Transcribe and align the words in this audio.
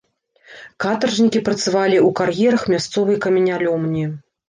Катаржнікі 0.85 1.43
працавалі 1.51 1.97
ў 2.07 2.17
кар'ерах 2.23 2.67
мясцовай 2.75 3.23
каменяломні. 3.31 4.05